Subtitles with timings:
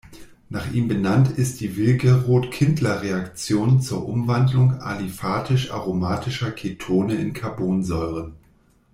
[0.49, 8.33] Nach ihm benannt ist die Willgerodt-Kindler-Reaktion zur Umwandlung aliphatisch-aromatischer Ketone in Carbonsäuren.